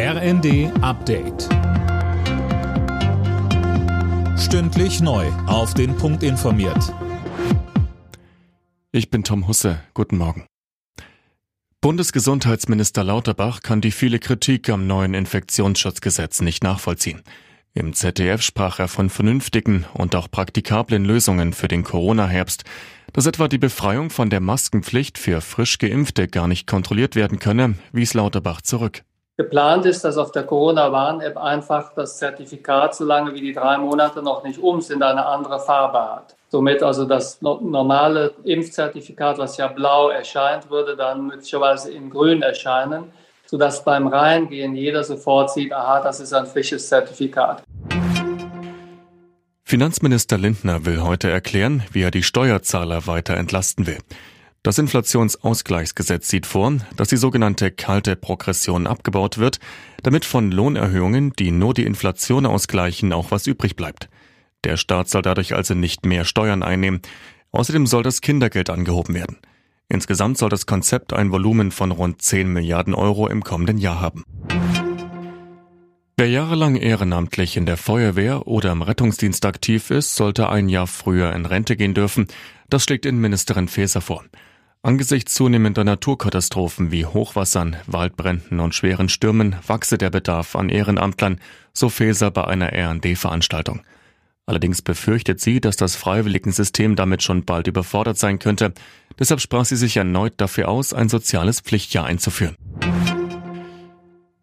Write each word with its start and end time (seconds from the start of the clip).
RND 0.00 0.70
Update. 0.80 1.48
Stündlich 4.38 5.00
neu. 5.00 5.26
Auf 5.48 5.74
den 5.74 5.96
Punkt 5.96 6.22
informiert. 6.22 6.94
Ich 8.92 9.10
bin 9.10 9.24
Tom 9.24 9.48
Husse. 9.48 9.80
Guten 9.94 10.16
Morgen. 10.16 10.46
Bundesgesundheitsminister 11.80 13.02
Lauterbach 13.02 13.60
kann 13.62 13.80
die 13.80 13.90
viele 13.90 14.20
Kritik 14.20 14.70
am 14.70 14.86
neuen 14.86 15.14
Infektionsschutzgesetz 15.14 16.42
nicht 16.42 16.62
nachvollziehen. 16.62 17.22
Im 17.74 17.92
ZDF 17.92 18.42
sprach 18.42 18.78
er 18.78 18.86
von 18.86 19.10
vernünftigen 19.10 19.84
und 19.94 20.14
auch 20.14 20.30
praktikablen 20.30 21.04
Lösungen 21.04 21.52
für 21.52 21.66
den 21.66 21.82
Corona-Herbst, 21.82 22.62
dass 23.12 23.26
etwa 23.26 23.48
die 23.48 23.58
Befreiung 23.58 24.10
von 24.10 24.30
der 24.30 24.38
Maskenpflicht 24.38 25.18
für 25.18 25.40
frisch 25.40 25.78
Geimpfte 25.78 26.28
gar 26.28 26.46
nicht 26.46 26.68
kontrolliert 26.68 27.16
werden 27.16 27.40
könne, 27.40 27.74
wies 27.90 28.14
Lauterbach 28.14 28.62
zurück. 28.62 29.02
Geplant 29.40 29.86
ist, 29.86 30.02
dass 30.02 30.16
auf 30.16 30.32
der 30.32 30.42
Corona-Warn-App 30.42 31.36
einfach 31.36 31.92
das 31.94 32.18
Zertifikat, 32.18 32.96
solange 32.96 33.32
wie 33.34 33.40
die 33.40 33.52
drei 33.52 33.78
Monate 33.78 34.20
noch 34.20 34.42
nicht 34.42 34.58
um 34.58 34.80
sind, 34.80 35.00
eine 35.00 35.24
andere 35.24 35.60
Farbe 35.60 36.00
hat. 36.00 36.34
Somit 36.48 36.82
also 36.82 37.04
das 37.04 37.40
normale 37.40 38.32
Impfzertifikat, 38.42 39.38
was 39.38 39.56
ja 39.56 39.68
blau 39.68 40.08
erscheint, 40.08 40.68
würde 40.70 40.96
dann 40.96 41.28
möglicherweise 41.28 41.92
in 41.92 42.10
grün 42.10 42.42
erscheinen, 42.42 43.12
sodass 43.46 43.84
beim 43.84 44.08
Reingehen 44.08 44.74
jeder 44.74 45.04
sofort 45.04 45.52
sieht, 45.52 45.72
aha, 45.72 46.00
das 46.02 46.18
ist 46.18 46.32
ein 46.32 46.46
frisches 46.46 46.88
Zertifikat. 46.88 47.62
Finanzminister 49.62 50.36
Lindner 50.36 50.84
will 50.84 51.00
heute 51.02 51.30
erklären, 51.30 51.84
wie 51.92 52.02
er 52.02 52.10
die 52.10 52.24
Steuerzahler 52.24 53.06
weiter 53.06 53.36
entlasten 53.36 53.86
will. 53.86 53.98
Das 54.62 54.78
Inflationsausgleichsgesetz 54.78 56.28
sieht 56.28 56.44
vor, 56.44 56.72
dass 56.96 57.08
die 57.08 57.16
sogenannte 57.16 57.70
kalte 57.70 58.16
Progression 58.16 58.86
abgebaut 58.86 59.38
wird, 59.38 59.60
damit 60.02 60.24
von 60.24 60.50
Lohnerhöhungen, 60.50 61.32
die 61.38 61.52
nur 61.52 61.74
die 61.74 61.84
Inflation 61.84 62.44
ausgleichen, 62.44 63.12
auch 63.12 63.30
was 63.30 63.46
übrig 63.46 63.76
bleibt. 63.76 64.08
Der 64.64 64.76
Staat 64.76 65.08
soll 65.08 65.22
dadurch 65.22 65.54
also 65.54 65.74
nicht 65.74 66.04
mehr 66.04 66.24
Steuern 66.24 66.62
einnehmen. 66.62 67.00
Außerdem 67.52 67.86
soll 67.86 68.02
das 68.02 68.20
Kindergeld 68.20 68.68
angehoben 68.68 69.14
werden. 69.14 69.38
Insgesamt 69.88 70.36
soll 70.36 70.50
das 70.50 70.66
Konzept 70.66 71.12
ein 71.12 71.30
Volumen 71.30 71.70
von 71.70 71.92
rund 71.92 72.20
10 72.20 72.52
Milliarden 72.52 72.94
Euro 72.94 73.28
im 73.28 73.42
kommenden 73.42 73.78
Jahr 73.78 74.00
haben. 74.00 74.24
Wer 76.18 76.28
jahrelang 76.28 76.74
ehrenamtlich 76.74 77.56
in 77.56 77.64
der 77.64 77.76
Feuerwehr 77.76 78.48
oder 78.48 78.72
im 78.72 78.82
Rettungsdienst 78.82 79.46
aktiv 79.46 79.90
ist, 79.92 80.16
sollte 80.16 80.50
ein 80.50 80.68
Jahr 80.68 80.88
früher 80.88 81.32
in 81.32 81.46
Rente 81.46 81.76
gehen 81.76 81.94
dürfen. 81.94 82.26
Das 82.68 82.82
schlägt 82.82 83.06
Innenministerin 83.06 83.68
Faeser 83.68 84.00
vor. 84.00 84.24
Angesichts 84.82 85.34
zunehmender 85.34 85.82
Naturkatastrophen 85.82 86.92
wie 86.92 87.04
Hochwassern, 87.04 87.76
Waldbränden 87.86 88.60
und 88.60 88.76
schweren 88.76 89.08
Stürmen 89.08 89.56
wachse 89.66 89.98
der 89.98 90.10
Bedarf 90.10 90.54
an 90.54 90.68
Ehrenamtlern, 90.68 91.40
so 91.72 91.88
Faeser 91.88 92.30
bei 92.30 92.44
einer 92.44 92.72
RD-Veranstaltung. 92.72 93.80
Allerdings 94.46 94.80
befürchtet 94.80 95.40
sie, 95.40 95.60
dass 95.60 95.76
das 95.76 95.96
Freiwilligensystem 95.96 96.94
damit 96.94 97.24
schon 97.24 97.44
bald 97.44 97.66
überfordert 97.66 98.18
sein 98.18 98.38
könnte. 98.38 98.72
Deshalb 99.18 99.40
sprach 99.40 99.64
sie 99.64 99.76
sich 99.76 99.96
erneut 99.96 100.34
dafür 100.36 100.68
aus, 100.68 100.94
ein 100.94 101.08
soziales 101.08 101.60
Pflichtjahr 101.60 102.06
einzuführen. 102.06 102.56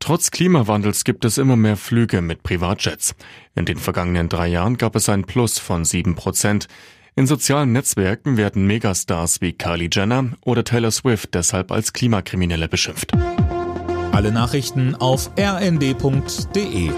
Trotz 0.00 0.32
Klimawandels 0.32 1.04
gibt 1.04 1.24
es 1.24 1.38
immer 1.38 1.56
mehr 1.56 1.76
Flüge 1.76 2.20
mit 2.20 2.42
Privatjets. 2.42 3.14
In 3.54 3.64
den 3.64 3.78
vergangenen 3.78 4.28
drei 4.28 4.48
Jahren 4.48 4.76
gab 4.76 4.96
es 4.96 5.08
ein 5.08 5.24
Plus 5.24 5.58
von 5.58 5.84
sieben 5.84 6.16
Prozent. 6.16 6.66
In 7.18 7.26
sozialen 7.26 7.72
Netzwerken 7.72 8.36
werden 8.36 8.66
Megastars 8.66 9.40
wie 9.40 9.54
Kylie 9.54 9.88
Jenner 9.90 10.32
oder 10.44 10.64
Taylor 10.64 10.90
Swift 10.90 11.32
deshalb 11.32 11.72
als 11.72 11.94
Klimakriminelle 11.94 12.68
beschimpft. 12.68 13.10
Alle 14.12 14.30
Nachrichten 14.32 14.94
auf 14.94 15.30
rnd.de 15.38 16.90